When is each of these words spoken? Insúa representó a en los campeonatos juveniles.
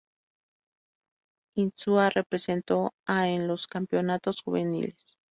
Insúa 1.55 2.09
representó 2.09 2.95
a 3.05 3.27
en 3.29 3.47
los 3.47 3.67
campeonatos 3.67 4.41
juveniles. 4.41 4.95